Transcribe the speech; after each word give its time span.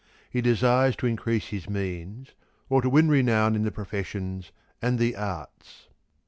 He 0.31 0.41
desires 0.41 0.95
to 0.95 1.05
increase 1.05 1.49
his 1.49 1.69
means 1.69 2.29
or 2.69 2.81
to 2.81 2.89
win 2.89 3.07
renown 3.07 3.55
in 3.55 3.61
the 3.61 3.69
professions 3.71 4.51
and 4.81 4.97
the 4.97 5.15
arts. 5.15 5.89